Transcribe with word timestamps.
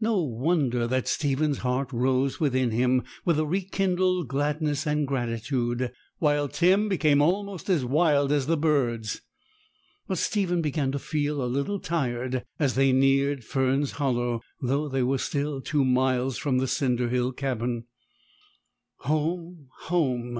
No 0.00 0.22
wonder 0.22 0.86
that 0.86 1.08
Stephen's 1.08 1.58
heart 1.58 1.92
rose 1.92 2.38
within 2.38 2.70
him 2.70 3.02
with 3.24 3.36
a 3.40 3.44
rekindled 3.44 4.28
gladness 4.28 4.86
and 4.86 5.08
gratitude; 5.08 5.90
while 6.20 6.46
Tim 6.46 6.88
became 6.88 7.20
almost 7.20 7.68
as 7.68 7.84
wild 7.84 8.30
as 8.30 8.46
the 8.46 8.56
birds. 8.56 9.22
But 10.06 10.18
Stephen 10.18 10.62
began 10.62 10.92
to 10.92 11.00
feel 11.00 11.42
a 11.42 11.50
little 11.50 11.80
tired 11.80 12.44
as 12.60 12.76
they 12.76 12.92
neared 12.92 13.42
Fern's 13.42 13.90
Hollow, 13.98 14.40
though 14.60 14.88
they 14.88 15.02
were 15.02 15.18
still 15.18 15.60
two 15.60 15.84
miles 15.84 16.38
from 16.38 16.58
the 16.58 16.68
cinder 16.68 17.08
hill 17.08 17.32
cabin. 17.32 17.86
'Home, 19.00 19.66
home!' 19.80 20.30